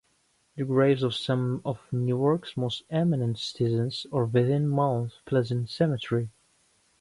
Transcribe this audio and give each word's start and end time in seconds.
The 0.55 0.65
graves 0.65 1.03
of 1.03 1.13
some 1.13 1.61
of 1.63 1.79
Newark's 1.93 2.57
most 2.57 2.81
eminent 2.89 3.37
citizens 3.37 4.07
are 4.11 4.25
within 4.25 4.67
Mount 4.67 5.13
Pleasant 5.25 5.69
Cemetery. 5.69 6.29